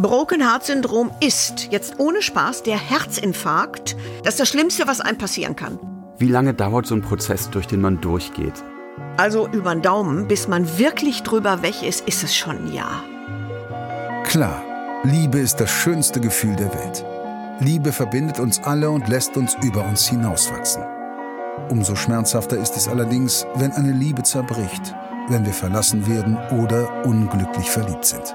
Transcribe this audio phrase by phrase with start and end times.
[0.00, 3.96] Broken Heart Syndrom ist, jetzt ohne Spaß, der Herzinfarkt.
[4.22, 5.76] Das ist das Schlimmste, was einem passieren kann.
[6.18, 8.52] Wie lange dauert so ein Prozess, durch den man durchgeht?
[9.16, 13.02] Also über den Daumen, bis man wirklich drüber weg ist, ist es schon ein Jahr.
[14.22, 14.62] Klar,
[15.02, 17.04] Liebe ist das schönste Gefühl der Welt.
[17.58, 20.84] Liebe verbindet uns alle und lässt uns über uns hinauswachsen.
[21.70, 24.94] Umso schmerzhafter ist es allerdings, wenn eine Liebe zerbricht,
[25.28, 28.32] wenn wir verlassen werden oder unglücklich verliebt sind.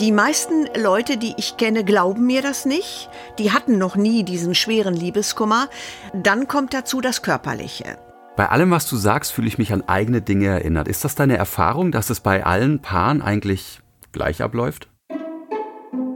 [0.00, 3.10] Die meisten Leute, die ich kenne, glauben mir das nicht.
[3.38, 5.68] Die hatten noch nie diesen schweren Liebeskummer.
[6.14, 7.98] Dann kommt dazu das Körperliche.
[8.34, 10.88] Bei allem, was du sagst, fühle ich mich an eigene Dinge erinnert.
[10.88, 13.80] Ist das deine Erfahrung, dass es bei allen Paaren eigentlich
[14.12, 14.88] gleich abläuft?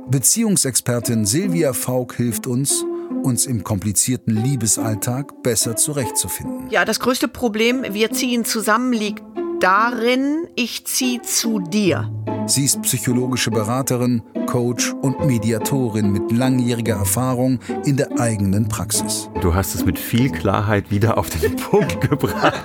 [0.09, 2.85] Beziehungsexpertin Silvia Faulk hilft uns,
[3.23, 6.71] uns im komplizierten Liebesalltag besser zurechtzufinden.
[6.71, 9.23] Ja, das größte Problem, wir ziehen zusammen, liegt
[9.61, 12.11] darin, ich ziehe zu dir.
[12.49, 19.29] Sie ist psychologische Beraterin, Coach und Mediatorin mit langjähriger Erfahrung in der eigenen Praxis.
[19.41, 22.63] Du hast es mit viel Klarheit wieder auf den Punkt gebracht.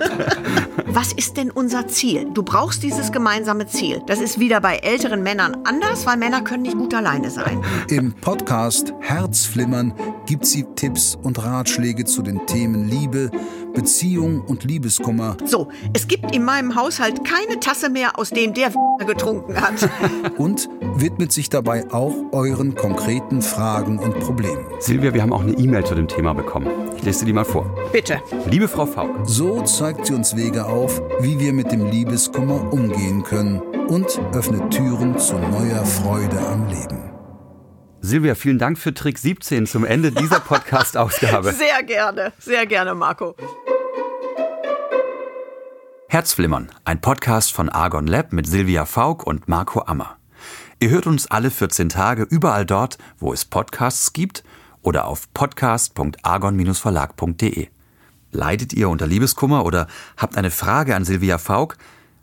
[0.94, 2.28] Was ist denn unser Ziel?
[2.34, 4.02] Du brauchst dieses gemeinsame Ziel.
[4.08, 7.64] Das ist wieder bei älteren Männern anders, weil Männer können nicht gut alleine sein.
[7.90, 9.94] Im Podcast Herzflimmern
[10.26, 13.32] gibt sie Tipps und Ratschläge zu den Themen Liebe,
[13.74, 15.38] Beziehung und Liebeskummer.
[15.46, 18.74] So, es gibt in meinem Haushalt keine Tasse mehr, aus dem der
[19.08, 19.90] getrunken hat.
[20.38, 24.66] und widmet sich dabei auch euren konkreten Fragen und Problemen.
[24.80, 26.68] Silvia, wir haben auch eine E-Mail zu dem Thema bekommen.
[26.98, 27.66] Ich lese die mal vor.
[27.94, 28.22] Bitte.
[28.50, 29.16] Liebe Frau Faulk.
[29.26, 34.74] So zeigt sie uns Wege auf, wie wir mit dem Liebeskummer umgehen können und öffnet
[34.74, 37.12] Türen zu neuer Freude am Leben.
[38.02, 41.52] Silvia, vielen Dank für Trick 17 zum Ende dieser Podcast-Ausgabe.
[41.54, 43.36] sehr gerne, sehr gerne, Marco.
[46.10, 50.18] Herzflimmern, ein Podcast von Argon Lab mit Silvia Faulk und Marco Ammer.
[50.80, 54.44] Ihr hört uns alle 14 Tage überall dort, wo es Podcasts gibt
[54.82, 57.68] oder auf podcast.argon-verlag.de.
[58.32, 59.88] Leidet ihr unter Liebeskummer oder
[60.18, 61.78] habt eine Frage an Silvia Faulk?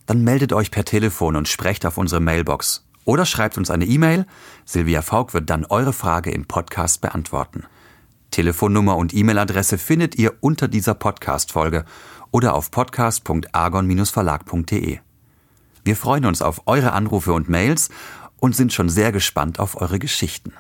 [0.07, 2.85] Dann meldet euch per Telefon und sprecht auf unsere Mailbox.
[3.05, 4.27] Oder schreibt uns eine E-Mail.
[4.65, 7.65] Silvia Faulk wird dann eure Frage im Podcast beantworten.
[8.31, 11.85] Telefonnummer und E-Mail-Adresse findet ihr unter dieser Podcast-Folge
[12.31, 14.99] oder auf podcast.argon-verlag.de.
[15.85, 17.89] Wir freuen uns auf eure Anrufe und Mails
[18.41, 20.53] und sind schon sehr gespannt auf eure Geschichten.